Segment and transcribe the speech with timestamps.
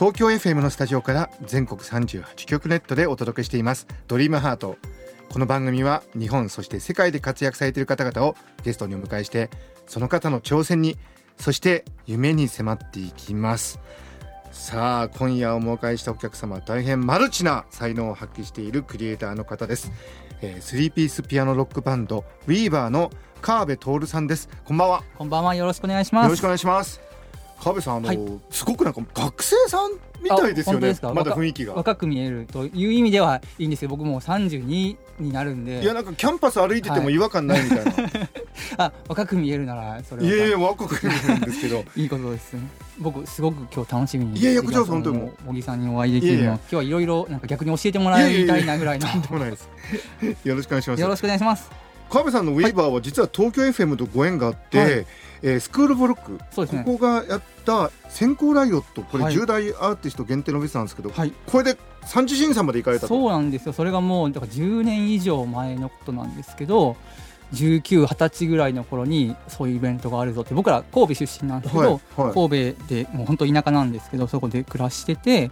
[0.00, 3.86] 東京 FM のスタジオから全国38局ネットでお届けしています。
[4.08, 4.78] ドリームハート。
[5.28, 9.50] この番組は日本そして世界で活躍されている方々をゲストにお迎えして
[9.86, 10.96] その方の挑戦に
[11.36, 13.78] そして夢に迫っていきます。
[14.52, 19.92] さあ今夜お迎えしたお客様は大変マルチな才能を発揮しているクリエイターの方です、
[20.40, 23.10] えー、スリーピースピアノロックバンドウィーバーの
[23.42, 24.48] 川辺徹さんです。
[24.64, 25.04] こんばんは。
[25.18, 25.54] こんばんは。
[25.54, 26.24] よろしくお願いします。
[26.24, 27.09] よろしくお願いします。
[27.60, 28.40] 川辺さん、あの、はい。
[28.50, 29.92] すごくなんか学生さん
[30.22, 30.96] みたいですよね。
[31.02, 31.74] まだ雰囲気が。
[31.74, 35.82] 若く見えるという意味ではいいんですけど僕もう32になるんで。
[35.82, 37.90] いや、なんかキャンパス歩いてても違和感ないみたいな。
[37.92, 38.28] い、
[38.78, 40.36] あ若く見えるならそれは。
[40.36, 41.84] やいや、若く見えるんですけど。
[41.96, 42.62] いいことですね。
[42.98, 45.32] 僕すごく今日楽しみにいやいやこちら本当にもう。
[45.46, 46.42] 茂木さんにお会いできるの。
[46.42, 49.06] い今日はいろいろなんか逆に教えてもらいたいなぐらいの。
[49.06, 49.68] とんでもないです。
[50.44, 51.00] よろしくお願いします。
[51.00, 54.90] よろしくお願いします川辺さんのウィーバーは実は東京 FM とご縁があって、はい。
[55.42, 56.82] えースクールブロック、そうですね。
[56.84, 59.34] ここがやった先行ライオットこれはい。
[59.34, 61.32] 10代アーティスト限定のフェスなんですけど、はい。
[61.46, 63.08] これで三次審査まで行かれたと。
[63.08, 63.72] そうなんですよ。
[63.72, 66.96] それがもうだから10年以上前のことなんですけど
[67.54, 72.22] 19、20歳ぐらいの頃にそういうイベントがあるぞって僕ら神戸出身なんですけど、はい。
[72.22, 72.34] はい。
[72.34, 75.50] 神戸でもう本当田舎なんですけどそこで暮らしてて、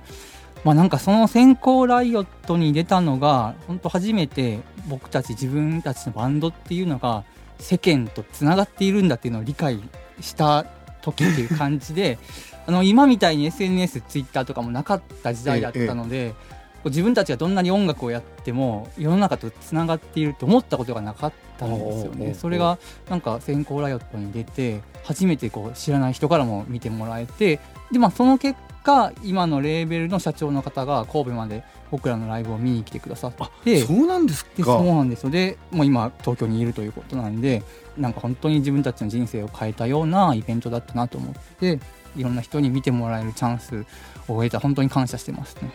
[0.65, 7.25] まあ、なんかその先行ライオットに出たのが本当初めて僕たち自分たちのバンドっていうのが
[7.59, 9.81] 世間とつながっているんだっていうのを理解
[10.21, 10.67] した
[11.03, 12.19] 時っていう感じで
[12.67, 16.35] あの今みたいに SNS、ツイッターとかもなかった時代だったので。
[16.79, 22.35] こう自分たちがどんなに音楽をやっても世の中とつながっていると思ったことがなかったんですよね。
[22.35, 22.79] それが
[23.11, 27.59] なんか先行ライオットに出て初めてこう知らない人からも見てもらえて
[27.91, 33.33] で、まあ、その結果今のレーベルの社長の方が神戸まで僕らのライブを見に来てくださっ
[33.65, 33.85] て。
[33.85, 34.85] そうなんですでそうか。
[34.85, 35.31] なんですよ。
[35.31, 37.63] でもう今東京にいるということなんで
[37.97, 41.79] なんか本当に自分たちの人生を変えたようなイベントだったなと思って
[42.17, 43.85] いろんな人に見てもらえるチャンス
[44.29, 45.71] を得た本当に感謝してますね。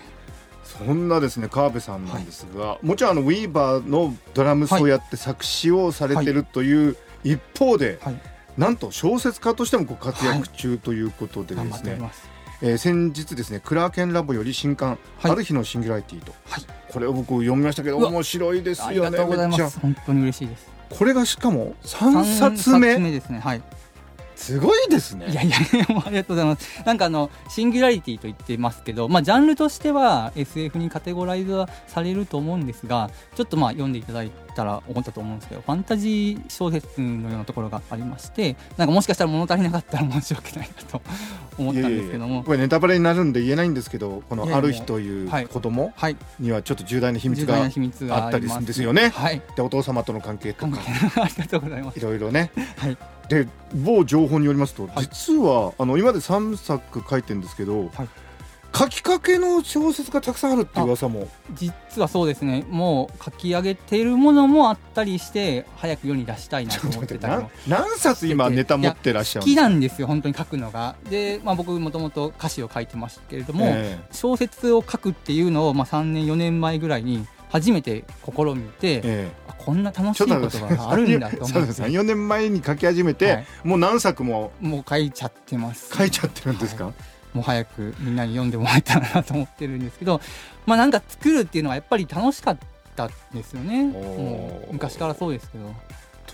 [0.64, 8.20] そんなですね川辺さんなんですが、もちろんあのウィーバーのドラムスをやって作詞をされてるという一方で、はい。
[8.58, 11.98] なんと小説家としてもご活躍中ということで頑ですね。
[12.66, 15.32] えー先日ですねクラーケンラボより新刊、はい。
[15.32, 16.64] ある日のシンギュラリティと、はい。
[16.92, 19.80] これを僕読みましたけど面白いですありがよねとうございます。
[19.80, 20.68] 本当に嬉しいです。
[20.90, 23.40] これがしかも3冊三目ですね。
[23.40, 23.62] はい
[24.44, 25.28] すごいですね。
[25.30, 25.56] いやいや
[26.06, 26.84] ありがとうございます。
[26.86, 41.02] なんかあのシンギュラリティと言ってますけどまあジャンルとしては SF にカテゴライズはされると思うんですがちょっとまあ読んでいただいたら思ったと思うんですけどファンタジー小説のようなところがありましてなんかもしかしたら物足りなかったら申し訳ないなと
[41.58, 42.44] 思ったんですけども。
[42.44, 45.48] これネタバレになるんで言えないんですけどこのある日というはい。
[45.48, 46.18] 子供はい。
[46.40, 49.10] にはちょっと重大な秘密があったりするんですよね。
[49.16, 49.42] はい。
[49.56, 52.00] でお父様との関係と関か係 ありがとうございます。
[52.00, 52.52] いろいろね。
[52.78, 52.98] はい
[53.30, 55.08] で某情報によりますと、はい。
[55.12, 58.08] 実はあの今まで3作書いてるんですけど、はい。
[58.76, 61.28] 書きかけの小説がたくさんあるっていう噂も。
[61.54, 62.66] 実はそうですね。
[62.70, 69.62] もう書き上げてるものもあったりして早く世に出したいなと思ってたり何冊今ネタ持ってらっしゃるんですか？
[69.62, 70.96] 好きなんですよ本当に書くのが。
[71.08, 79.32] で、まあ、僕もともと歌詞を書いてましたけれども、え小説を書くっていうのを、まあ、3年4年前ぐらいに初めて試みて、ええ。
[79.48, 81.72] あこんな楽しいことがあるんだと思って。
[81.72, 83.46] 34年前に書き始めて、はい。
[83.64, 85.96] もう何作ももう書いちゃってます。
[85.96, 86.86] 書いちゃってるんですか、
[87.34, 90.20] もう早くみんなに読んでもらえたらなと思ってるんですけど
[90.66, 92.58] まあなんか作るっていうのはやっぱり楽しかっ
[92.96, 93.84] たんですよね。
[93.86, 95.74] もう昔からそうですけど。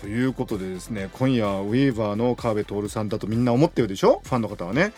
[0.00, 4.22] ということでですね今夜ウィーバーの川辺徹さんだとみんな思ってるでしょ？
[4.24, 4.92] ファンの方はね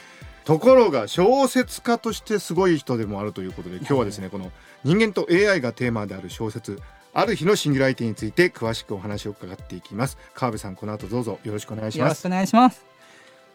[0.44, 4.50] ところが小説家としてすごい人でもあるということで今日はですねこの
[4.84, 6.80] 人間と AI がテーマである小説
[7.14, 10.16] ある日のシンギュラリティについて詳しくお話を伺っていきます。
[10.34, 12.08] 川辺さんこの後どうぞよろしくお願いします。
[12.08, 12.86] よろしくお願いします。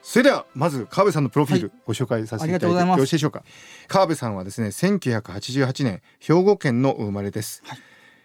[0.04, 2.98] それではまず川辺さんのプロフィールご紹介させていただいてありがとうございます。
[2.98, 3.44] よろしいでしょうか
[3.88, 7.80] 川辺さんはですね1988年兵庫県のお生まれです、はい。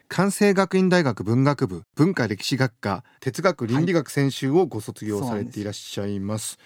[0.08, 6.58] 関西学院大学文学部文化歴史学科哲学倫理学専修をご卒業されていらっしゃいます、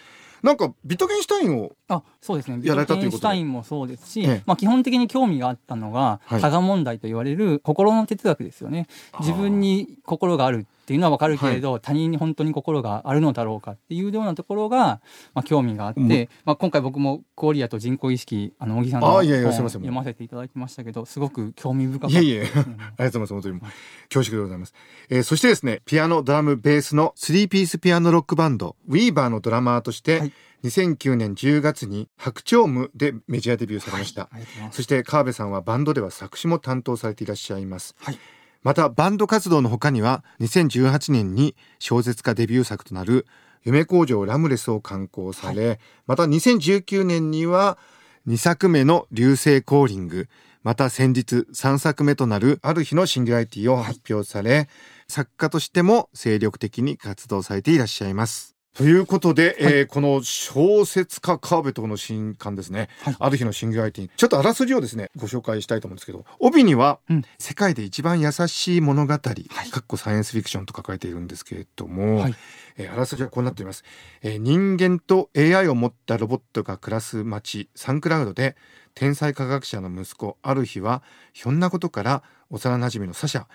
[0.46, 2.58] なんかビットゲンシュタインをあそうですね。
[2.58, 4.42] ビトゲンシュタインもそうですし、ええ。
[4.46, 6.40] まあ、基本的に興味があったのがはい。
[6.40, 8.86] 加賀問題と言われる心の哲学ですよね。
[9.18, 15.00] 自分に心があるっていうのは分かるけれど、他人に本当に心があるのだろうかっていうようなところが、
[15.34, 16.28] まあ、興味があって、うん。
[16.44, 19.68] まあ、今回僕もクオリアと人工意識あの小木さんの本すいません。
[19.68, 23.32] 読ませていただきましたけどすごく興味深かっいえいえたですねありがとうございます。
[23.32, 23.60] 本当に
[24.08, 24.74] 恐縮でございます、
[25.10, 30.32] えーそしてですねピアノドラムベースの3ピースピアノロックバンドウィーバーのドラマーとして、はい。
[30.64, 38.18] 2009年10月に白鳥夢でメジャーデビューされました、ありがとうございそして川辺さんはバンドでは作詞も担当されていらっしゃいます、はい
[38.66, 43.24] またバンド活動の他には2018年に小説家デビュー作となる
[43.62, 45.78] 夢工場ラムレスを刊行され、
[46.08, 47.78] また2019年には
[48.26, 50.28] 2作目の流星コーリング
[50.64, 54.68] また先日3作目となるある日のシンギュラリティを発表され、
[55.06, 58.55] 作家としても精力的に活動されていらっしゃいます。
[58.76, 63.16] ということで、えーこの小説家川辺との新刊ですね、はい。
[63.18, 67.22] ある日のシンギュラリティちょっとあらすじをですねご紹介したいと思うんですけど帯には、うん。
[67.38, 72.34] 世界で一番優しい物語、かっこサイエンスフィクションと書かれているんですけれども、はい。
[72.76, 73.82] えーあらすじはこうなっています、
[74.22, 78.56] えー人間と AI を持ったロボットが暮らす街サンクラウドで
[78.94, 81.02] 天才科学者の息子ある日は
[81.32, 83.46] ひょんなことから幼馴染のサシャ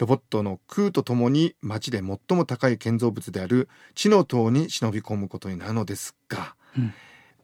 [0.00, 6.94] ロボットの空とともに街で最も高い建造物である地の塔に忍び込むことになるのですが、うん。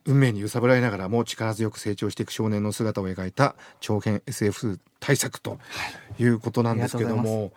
[0.06, 5.58] 運命に揺さぶられながらも力強く成長していく少年の姿を描いた長編 SF 大作と
[6.18, 6.24] い。
[6.24, 7.52] うことなんですけどありがとうも、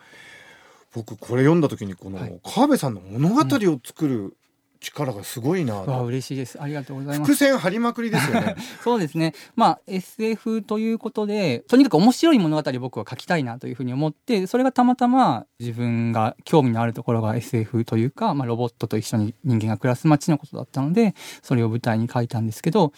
[0.92, 2.40] 僕これ読んだ時にこのはい。
[2.42, 4.36] 川辺さんの物語を作る
[4.80, 8.56] 力がすごいなわあと、嬉しいですありがとうございます伏線張りまくりですよね。
[8.82, 9.34] そうですね。
[9.54, 22.92] まあ SF ということで、とにかく面白い物語を僕は書きたいなというふうに思って、それがたまたま自分が興味のあるところが SF というか、まあロボットと一緒に人間が暮らす街のことだったので、それを舞台に書いたんですけど、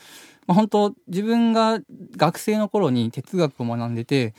[0.46, 1.81] まあ本当自分が
[2.17, 4.35] 学生の頃に哲学を学んでて、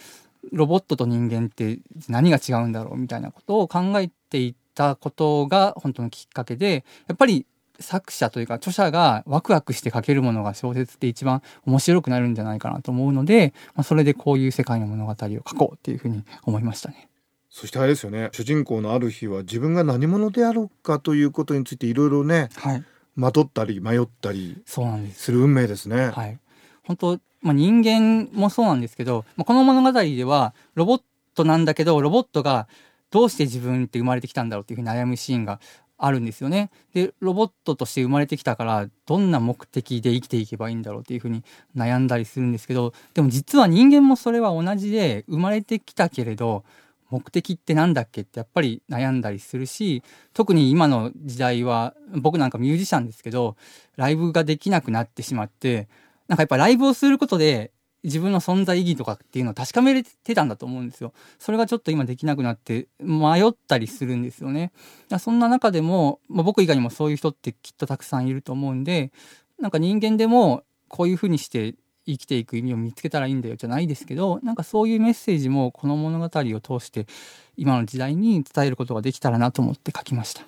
[0.51, 1.79] ロボットと人間って
[2.09, 7.45] 何が違うんだろうみたいなことを考えていたことが本当のきっかけで、やっぱり
[7.79, 17.09] 作者というか著者がワクワクして書けるものが小説って一番面白くなるんじゃないかなと思うので、まあ、それでこういう世界の物語を書こうっていうふうに思いましたね。
[17.49, 22.83] そしてあれですよね主人公のある日は自分が何者であろうかということについていろいろねはい。
[23.15, 24.79] 惑ったり迷ったりす。
[25.13, 26.07] する運命ですね。
[26.07, 26.39] はい。
[26.83, 31.01] 本当まあ、人間もそうなんですけど、まあ、この物語ではロボッ
[31.35, 32.67] トなんだけど、ロボットが
[33.13, 35.59] どうして自分って生まれてきたんだろうっていうふうに悩むシーンが
[35.99, 36.71] あるんですよね。
[36.95, 41.43] で、ロボットとして生まれてきたから、どんな目的で生きていけばいいんだろうっていうふうに
[41.77, 46.63] 悩んだりするんですけど、でも実は人間もそれは同じで、生まれてきたけれど、
[47.11, 50.01] 目的ってなんだっけってやっぱり悩んだりするし
[50.33, 53.55] 特に今の時代は僕なんかミュージシャンですけど
[53.97, 55.87] ライブができなくなってしまって
[56.27, 57.71] なんかやっぱライブをすることで
[58.03, 61.13] 自分の存在意義とかっていうのを確かめれてたんだと思うんですよ。
[61.39, 64.71] それがちょっと今できなくなって迷ったりするんですよね。
[65.19, 69.11] そんな中でも、まあ、僕以外にもそういう人ってきっとたくさんいると思うんで
[69.59, 77.07] なんか人間でもこういうふうにして生きていく意味を見つけたらいいんだよじゃないですけどなんかそういうメッセージもこの物語を通して
[77.55, 80.43] 今の時代に伝えることができたらなと思って書きました。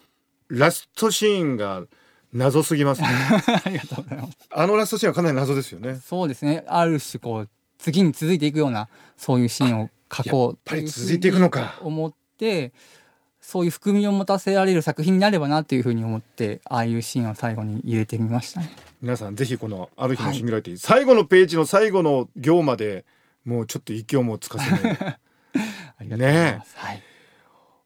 [0.50, 1.84] ラストシーンが
[2.36, 3.08] 謎すぎますね。
[3.66, 4.38] ありがとうございます。
[4.52, 6.00] あのラストシーンはかなり謎ですよね。
[6.06, 6.66] そうですね。
[6.68, 12.74] ある種こう次に続いていくようなそういうシーンを書こうやっぱり続いていくのかと思って
[13.40, 18.70] そういう含みを持たせられる作品になればなというふうに思ってああいうシーンを最後に入れてみましたね。
[19.02, 23.06] 皆さんぜひこのある日のシンギュラリティ、最後のページの最後の行まで
[23.46, 25.18] もうちょっと息をもつかせない あ
[26.01, 26.74] りがとうございます。
[26.75, 27.04] はい。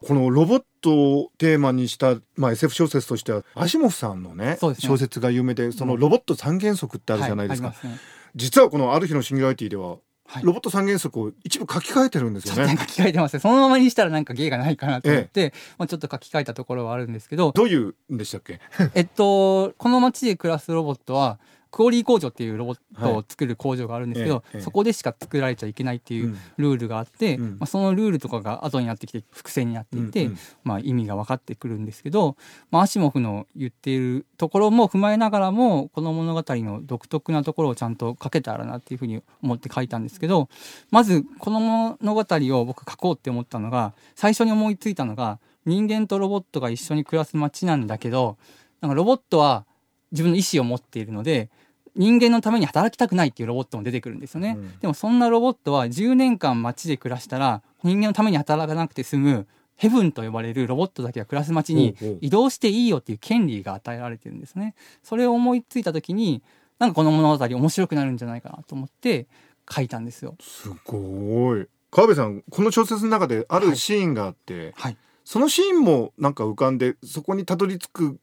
[0.06, 4.58] このロボットをテーマにした、まあ、SF 小説としてはアシモフさんのねね。
[4.80, 7.98] 小説が有名でそのロボット三原則ってあるじゃないですか、はいすね。
[8.36, 10.44] 実はこのある日のシンギュラリティでははい。
[10.44, 12.78] ロボット三原則を一部書き換えてるんですよね。
[12.78, 13.40] 書き換えてますね。
[13.40, 18.62] そのままにしたらなんか芸がないかなと思って、まあ、ちょっと書き換えたところはあるんですけど、どういうんでしたっけ？
[18.94, 21.40] えっと、この街で暮らすロボットは、
[21.72, 26.38] クオリー工場っていうロボットを作る工場があるんですけど、そこでしか作られちゃいけないっていううん。
[26.58, 27.50] ルールがあって、うん。
[27.52, 30.30] まあ、そのルールとかが後になってきて伏線になっていて、
[30.64, 32.36] まあ、意味が分かってくるんですけど、
[32.72, 40.50] まあ、アシモフの言っているところも踏まえながらもこの物語の独特なところをちゃんと書けたらなっていうふうに思って書いたんですけど
[40.92, 48.38] まずこの物語を僕書こうって思ったのが最初に思いついたのが人間とロボットが一緒に暮らす街なんだけど
[48.82, 49.66] なんかロボットは
[50.12, 51.50] 自分の意思を持っているので
[51.96, 54.80] 人間のために働きたくないっていうロボットも出てくるんですよね、うん。
[54.80, 64.76] でもそんなロボットは10年間街で暮らしたら人間のために働かなくて済むヘブンと呼ばれるロボットだけが暮らす街に移動していいよっていう権利が与えられてるんですね。
[65.04, 66.44] それを思いついた時に
[66.80, 69.28] なんかこの物語面白くなるんじゃないかなと思って
[69.70, 70.36] 書いたんですよ。
[70.42, 71.68] すごい。
[71.92, 78.20] 川辺さんこの小説の中であるシーンがあって、はい、そのシーンもなんか浮かんでそこにたどり着く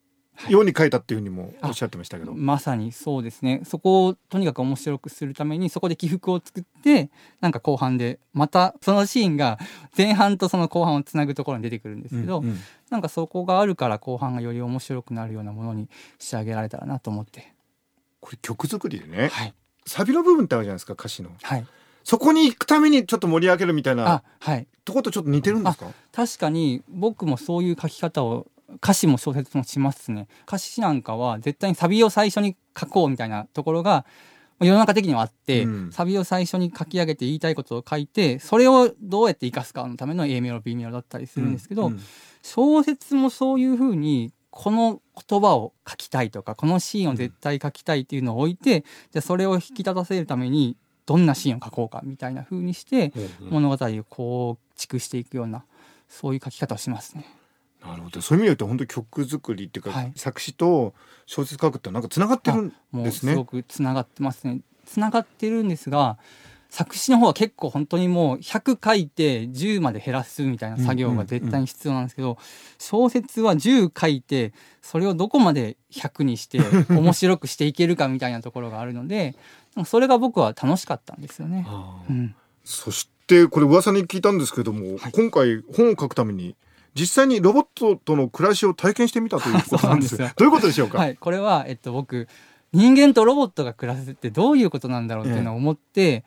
[0.48, 3.62] ように書いたっていうふうにもおっしゃってましたけど、まさにそうですね。
[3.64, 9.58] そこをとにかく面白くするためにそこで起伏を作ってなんか後半でまたそのシーンが
[9.96, 12.58] 前半とその後半をつなぐところに出てくるんですけど、うんうん。
[12.90, 15.88] なんかそこがあるから後半がより面白くなるようなものに
[16.18, 17.52] 仕上げられたらなと思って。
[18.20, 19.54] これ曲作りでね、はい。
[19.86, 21.30] サビの部分ってあるじゃないですか歌詞の。
[21.42, 21.66] はい。
[22.06, 30.28] そこに行くためにちょっと盛り上げるみたいなあはいとことちょっと似てるんですか確かに僕もそういう書き方を歌詞も小説もしますね。
[30.46, 34.04] 歌詞なんかは絶対にサビを最初に書こうみたいなところが
[34.60, 35.92] 世の中的にはあって、うん。
[35.92, 42.00] サビを最初に書き上げて言いたいことを書いてそれをどうやって生かすかのための A メロ B メロだったりするんですけど、うん
[42.48, 53.50] 小説もそういうふうにこの言葉を書きたいとかこのシーンを絶対書きたいっていうのを置いて、じゃあそれを引き立たせるためにどんなシーンを書こうかみたいな風にしてうん。
[53.50, 55.64] 物語を構築していくような
[56.08, 57.26] そういう書き方をしますね。
[57.86, 58.20] なるほど。
[58.20, 60.12] そういう意味で言うと本当に曲作りっていうか、はい。
[60.16, 60.94] 作詞と
[61.26, 63.32] 小説書くってなんかつながってるんですね。
[63.32, 64.60] すごくつながってますね。
[64.84, 66.18] つながってるんですが
[66.68, 72.38] 作詞の方は結構本当にもう100書いて10まで減らすみたいな作業が絶対に必要なんですけど、
[72.78, 74.52] 小説は10書いて
[74.82, 79.36] それをどこまで100にして面白くしていけるかみたいなところがあるので
[79.86, 81.66] それが僕は楽しかったんですよね。
[82.10, 85.12] うん、そしてこれ噂に聞いたんですけども、はい。
[85.12, 86.56] 今回本を書くために
[86.98, 92.28] 実際にロボットとの暮らしを体験してみたということなんです どういうことでしょうか、はい、これは、えっと、僕
[92.72, 96.24] 人間とロボットが暮らすってどういうことなんだろうっていうのを思って、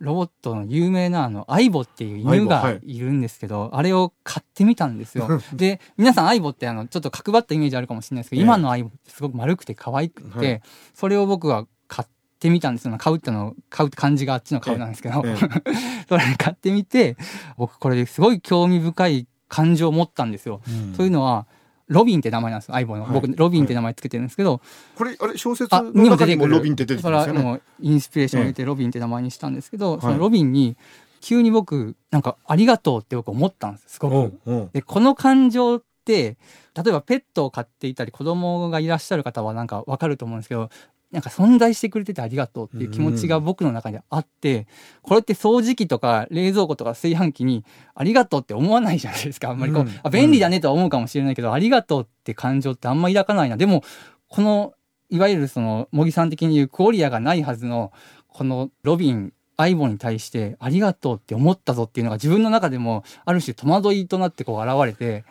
[0.00, 2.98] ロボットの有名なあのアイボっていう犬がい。
[2.98, 5.28] るんですけど、あれを買ってみたんですよ。
[5.52, 8.44] で皆さんアイボってあのちょっと角張ったイメージあるかもしれないですけど、ええ。
[8.44, 10.62] 今のアイボってすごく丸くて可愛くて、はい。
[10.94, 12.08] それを僕は買っ
[12.38, 12.96] てみたんですよ。
[12.96, 15.36] 買うっての買うって漢字があっちの買うなんですけど、ええ。
[16.08, 17.18] それ買ってみて
[17.58, 20.62] 僕これですごい興味深い感情を持ったんですよ。
[20.66, 21.46] うんというのは
[21.88, 23.02] ロビンって名前なんですよ、相棒の。
[23.02, 24.60] はい僕、ロビンって名前つけてるんですけど、
[24.94, 26.36] これあれ小説あ、の中に。
[26.36, 30.76] もロビンって出てきますよねもうインスピレーションを入れてロビンって名前にしたんですけど、いそのロビンに
[31.20, 34.70] 急に僕、なんかありがとうって僕思ったんです、すごく。
[34.72, 36.36] で、この感情って、
[36.76, 40.70] 例えばペットを飼っていたり子供がいらっしゃる方はなんかわかると思うんですけど、
[41.10, 44.68] なんか存在してくれててありがとうっていう気持ちが僕の中にあって、
[45.02, 47.64] これって掃除機とか冷蔵庫とか炊飯器に
[47.94, 49.50] ありがとうって思わないじゃないですか。
[49.50, 53.56] あんまりこう、うんあ便利だねとは思うかもしれないけど、ありがとうって感情ってあんま抱かないな。
[53.56, 53.82] でも、
[54.28, 54.74] この、
[55.08, 57.92] いわゆるその、茂木さん的に言うクオリアがないはずの、
[58.28, 65.24] このロビン、相棒に対してありがとうって思ったぞっていうのが自分の中でもある種戸惑いとなってこう現れて、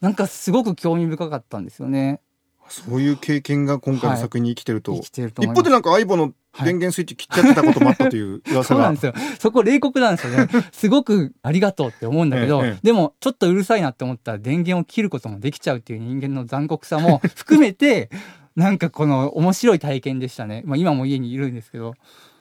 [0.00, 2.20] なんかすごく興味深かったんですよね。
[2.68, 5.48] そういう経験が今回の作品に生きてると、生きてると一。
[5.48, 9.14] 方でなんか相棒の電源スイッチ切っちゃってたこともあったという噂が、そうなんですよ。
[9.38, 10.48] そこ冷酷なんですよね。
[10.72, 18.10] すごくありがとうって思うんだけど、ええええでもちょっとうるさいなって思ったら電源を切ることもできちゃうっていう人間の残酷さも 含めて、
[18.56, 20.62] なんかこの面白い体験でしたね。
[20.64, 21.94] まあ今も家にいるんですけど。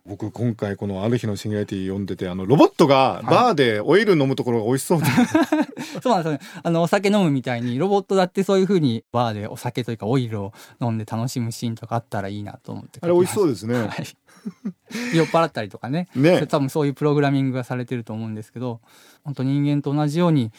[0.06, 5.06] 僕今回この「ある日のシンギュラリティ」読んでてあのロボットがバーでオイル飲むところが美味しそうで、
[6.02, 6.40] そうなんですよね。
[6.62, 13.00] あの、お酒飲むみたいに、ロボットだってそういう風にバーでお酒というかオイルを飲んで楽しむシーンとかあったらいいなと思って。
[13.02, 13.76] あれ美味しそうでですね。
[13.76, 15.16] はい。
[15.16, 16.10] 酔っ払ったりとかね。
[16.16, 18.82] ね多分そういうプログラミングがされてると思うんですけど
[19.24, 20.52] 本当人間と同じように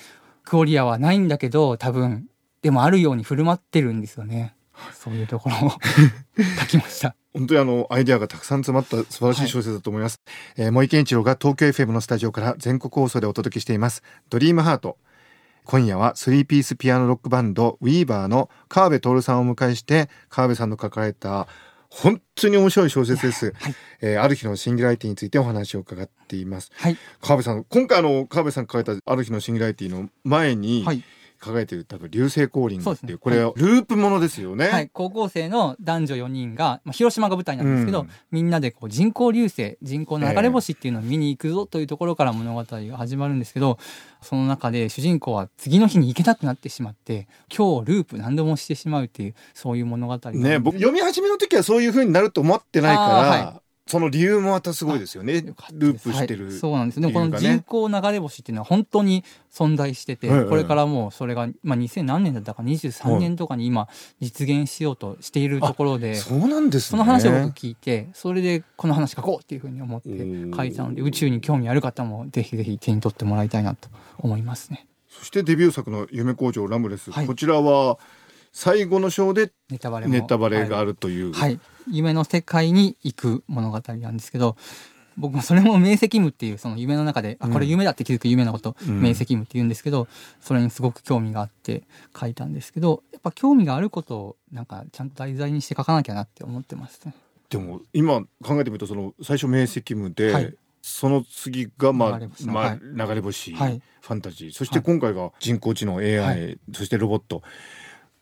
[0.44, 2.28] クオリアはないんだけど多分
[2.62, 4.56] でもあるように振る舞ってるんですよね
[4.92, 5.70] そういうところを
[6.60, 10.20] 書きました本当にあのアイデアがたくさん詰まった素晴らしい小説だと思います、
[10.56, 14.02] えー森健一郎が東京 FM のスタジオから全国放送でお届けしています。
[14.30, 14.98] ドリームハート。
[15.64, 21.48] 今夜はスリーピースピアノロックバンドウィーバーの川辺徹さんをお迎えして川辺さんの書かれた
[21.88, 23.54] 本当に面白い小説です、
[24.00, 26.70] えーある日のシンギュラリティについてお話を伺っています。
[26.74, 26.96] はい。
[27.20, 31.02] 川辺さん今回あの川辺さんが書いたある日のシンギュラリティの前に、はい、
[31.44, 38.08] 書かれている多分流星降臨っていうこれはループものですよね、はい、高校生の男女4人が、まあ、広島が舞台なんですけど、うん。
[38.30, 43.78] みんなでこう人工流星人工の流れ星っていうのを見に行くぞというところから物語が始まるんですけど
[44.22, 55.42] その中で主人公は次の日に行けなくなってしまって今日ループ何度もしてしまうっていうそういう物語がね僕読み始めの時はそういう風になると思ってないから、その理由もまたすごいですよね。
[55.72, 56.54] ループしてる、はい。
[56.54, 57.00] そうなんです。
[57.00, 63.88] でもこの人工流れ星っていうのは本当に存在してて、ええこれからもうそれが、まあ、2000何年だったか23年とかに今
[64.20, 66.90] 実現しようとしているところで、そうなんですね。
[66.92, 70.08] その話を僕聞いてそれでこの話書こうっていうふうに思って
[70.50, 74.86] お書いたので宇宙に興味ある方もぜひぜひ手に取ってもらいたいなと思いますね。
[75.10, 75.70] そしてデビュー。
[75.74, 77.98] 作の夢工場ラムレス、はいこちらは
[78.54, 80.12] 最後の章でネタバレも。
[80.12, 81.58] ネタバレがあるるという、はい、
[81.90, 84.56] 夢の世界に行く物語なんですけど
[85.16, 89.00] 僕もそれも明晰夢っていうその夢の中で、あこれ夢だって気づく夢のこと、うん。
[89.00, 90.06] 明晰夢って言うんですけど
[90.40, 91.82] それにすごく興味があって
[92.18, 97.14] 書いたんですけどやっぱ興味があることをなんかちゃんと題材にして書かなきゃなって思ってますね。
[97.50, 100.54] でも今考えてみるとその最初明晰夢で、はい。
[100.87, 102.80] その次がまあ流れ星のまあ、はい。
[102.80, 103.82] 流れ星、はい。
[104.00, 104.52] ファンタジー。
[104.52, 104.84] そしてはい。
[104.84, 107.42] 今回が人工知能 AI、はそしてロボット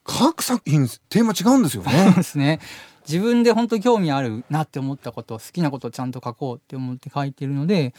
[0.04, 2.14] 各作品テーマ違うんですよねそう。
[2.14, 2.60] ですね。
[3.08, 7.94] 自分で本当興味あるなって思ったこと、好きなことをちゃんと書こうって思って書いてるので、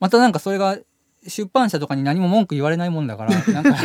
[0.00, 0.78] またなんかそれが
[1.26, 3.76] 出版社とかに何も文句言われないもんだから、 なんか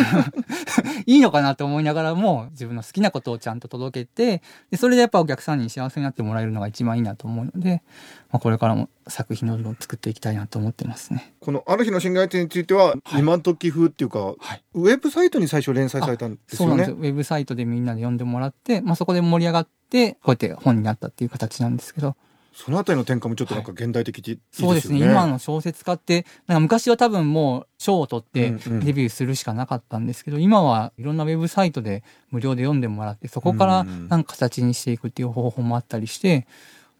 [1.05, 7.83] いいのかなと思いながらも、自分の好きなことをちゃんと届けて、でそれでやっぱお客さんに幸せになってもらえるのが一番いいなと思うので、
[8.31, 11.33] まあ、これからも作品を作っていきたいなと思ってますね。
[11.39, 16.95] このある日の新外点については、はい今時風っていうか、はいウェブサイトに最初連載されたんですよねそうなんですよ。
[16.97, 22.15] ウェブサイトでみんなで読んでもらって、まあ、そこで盛り上がって、こうやって本になったっていう形なんですけど、
[22.55, 24.67] そのあたりの転換もちょっとなんか現代的でいいですよね。
[24.67, 25.11] そうですね。
[25.11, 28.79] 今の小説家ってなんか昔は多分もう賞を取ってうんうん。
[28.79, 34.07] デビューするしかなかったんですけど、今はいろんなウェブサイトで無料で読んでもらってそこからうんうん。
[34.07, 36.47] なんか形にしていくっていう方法もあったりして、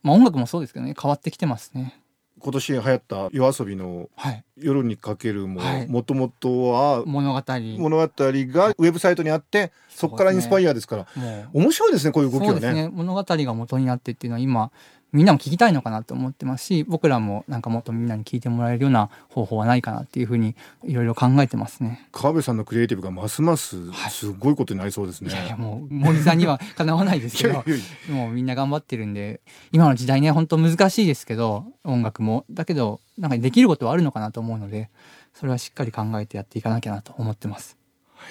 [0.03, 1.99] まあ、音楽もそうですけどね変わってきてますね。
[2.37, 5.87] 今年流行った夜遊びのはい、夜にかけるもはい。
[5.87, 7.41] もともとは物語。
[7.77, 11.07] 物語がウェブサイトにあってそこからインスパイアですから
[11.53, 12.89] 面白いですねこういう動きはね。
[12.91, 14.71] 物語が元になってっていうのは今
[15.15, 22.05] みんなも聞きたいのかなと思ってますし僕らもなんかもっとみんなに聞いてもらえるような方法はないかなっていうふうにいろいろ考えてますね。
[22.11, 25.31] 川辺さんのクリエイティブがますますはいすごいことになりそうですね。
[25.31, 27.63] いやいやもう森さんにはかなわないですけど
[28.09, 29.39] もうみんな頑張ってるんで
[29.71, 34.89] 今の時代ね本当難しいですけど音楽もだけどなんかできることはあるのかなと思うので
[35.33, 37.77] それはしっかり考えてやっていかなきゃなと思ってます。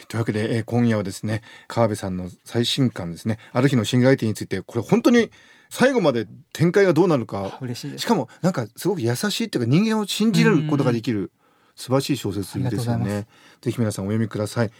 [0.08, 5.30] というわけで、えー今夜はですね川辺さんの最新刊ですねある日のシンガリティについてこれ本当に
[5.74, 11.32] 最後まで展開がどうなるか嬉しいですしかもなんかすごく優しいっていうか人間を信じれることができる
[11.74, 13.26] 素晴らしい小説ですよね。
[13.60, 14.70] ぜひ皆さんお読みください。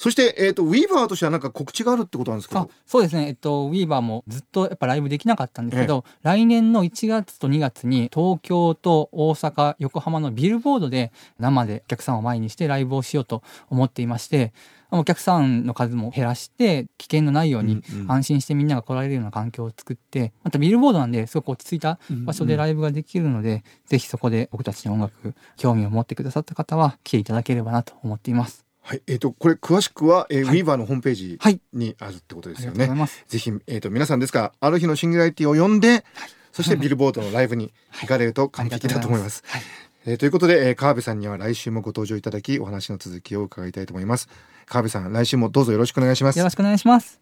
[0.00, 2.70] そして、えっ、と、ウィーバーとしてはなんか告知があるってことなんですけあど。
[2.86, 14.54] そうですね、えっと、ウィーバーもずっとやっぱライブできなかったんですけど、来年の1月と2月に東京と大阪、横浜のビルボードで生でお客さんを前にしてライブをしようと思っていまして、
[14.90, 28.69] お客さんの数も減らして、危険のないように安心してみんなが来られるような環境を作って、またビルボードなんですごく落ち着いた場所でライブができるので、ぜひそこで僕たちの音楽、興味を持ってくださった方は来ていただければなと思っています。
[28.82, 31.60] はい、えっ、と、これ詳しくは、えーはいウィーバーのホームページはい。
[31.72, 32.90] にあるってことですよね。
[33.28, 36.04] ぜひ、えっ、と、皆さんですが、ある日のシンギュラリティを読んで、
[36.52, 39.42] そしてビルボードのライブに行かれると完璧だと思います。
[39.46, 39.62] はい。
[40.06, 44.28] えーということで、えー川辺さんには来週もご登場いただき、お話の続きを伺いたいと思います。
[44.66, 46.44] 川辺さん、来週もどうぞよろしくお願いしますよ。
[46.44, 47.20] ろしくお願いします。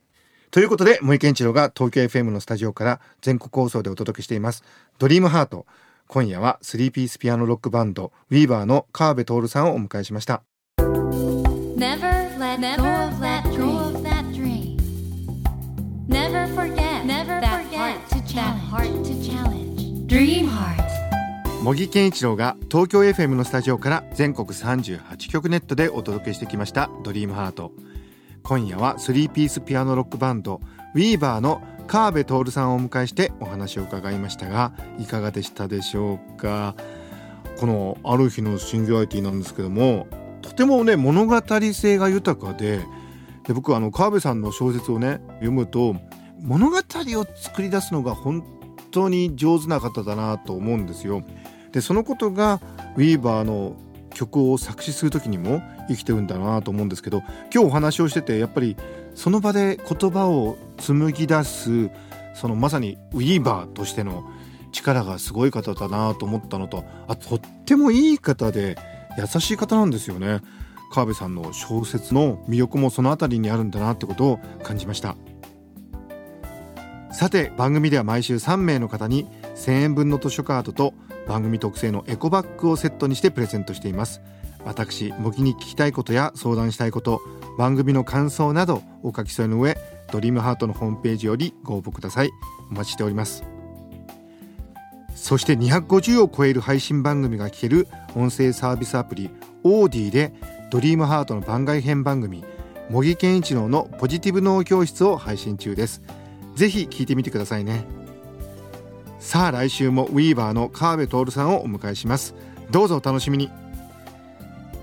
[0.50, 4.64] ということで、森健一郎が東京 FM のスタジオから全国放送でお届けしています。
[4.98, 5.66] ドリームハート。
[6.06, 10.42] 今夜は3ピースピアノロックバンド、ウィーバーの川辺徹さんをお迎えしました。
[11.78, 12.10] Never
[12.40, 13.44] let go of that
[14.34, 14.76] dream.
[16.08, 17.28] Never forget that
[18.68, 20.06] heart to challenge.
[20.08, 20.82] Dream heart.
[21.62, 27.70] 茂木健一郎が東京 FM のスタジオから全国38局ネットでお届けしてきました「ドリームハート
[28.42, 30.60] 今夜は3ピースピアノロックバンド
[30.94, 36.74] ウィーバーの川辺徹さんをお迎えしてお話を伺いましたがいかがでしたでしょうか？
[37.60, 40.06] この「ある日のシンギュラリティ」なんですけども
[40.42, 41.40] とてもね物語
[41.72, 42.80] 性が豊かで
[43.46, 45.96] で僕あの川辺さんの小説をね読むと
[46.40, 48.44] 物語を作り出すのが本
[48.90, 51.22] 当に上手な方だなと思うんですよ。
[51.72, 52.60] でそのことが
[52.96, 53.76] ウィーバーの
[54.10, 57.18] 曲を作詞する時にも生きてるんだなと思うんですけど
[57.52, 58.76] 今日お話をしててやっぱり
[59.14, 61.90] その場で言葉を紡ぎ出す
[62.34, 64.24] そのまさにウィーバーとしての
[64.72, 68.76] 力がすごい方だなと思ったのとあとってもいい方で
[69.16, 70.40] 優しい方なんですよね。
[70.90, 75.16] 川辺さんの小説の魅力もそのあたりにあるんだなってことを感じました。
[77.12, 80.94] さて番組では毎週3名の方に1000円分の図書カードと
[81.26, 84.20] 番組特製のエコバッグをセットにしてプレゼントしています。
[84.64, 87.20] 私模擬に聞きたいことや相談したいこと
[87.58, 89.76] 番組の感想などお書き添えの上
[90.12, 92.30] ドリームハートのホームページよりご応募ください。
[92.70, 93.57] お待ちしております。
[95.20, 99.30] そして250を超える配信番組が聞ける音声サービスアプリ
[99.64, 100.32] オーディで
[100.70, 102.44] ドリームハートの番外編番組
[102.88, 106.00] 模擬健一郎のポジティブ脳教室を配信中です。
[106.54, 107.84] ぜひ聞いてみてくださいね。
[109.18, 112.34] さあ来週もウィーバーの川辺徹さんをお迎えします。
[112.70, 113.50] どうぞお楽しみに。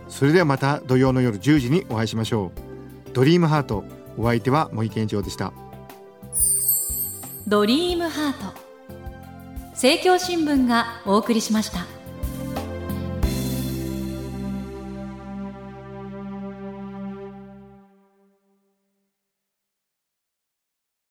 [0.07, 3.13] それではまた土曜の夜10時にお会いしましょう。
[3.13, 3.83] ドリームハート
[4.17, 5.51] お相手は茂木健一郎でした。
[7.47, 8.64] ドリームハート。
[9.75, 11.94] 政教新聞がお送りしました。